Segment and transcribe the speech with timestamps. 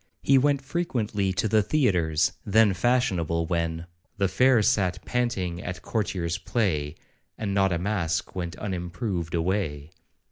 [0.23, 3.85] He went frequently to the theatres, then fashionable, when
[4.17, 6.95] 'The fair sat panting at a courtier's play,
[7.37, 9.91] And not a mask went unimproved away.'